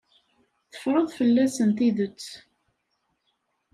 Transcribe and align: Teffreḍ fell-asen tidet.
Teffreḍ 0.71 1.07
fell-asen 1.17 1.69
tidet. 1.77 2.25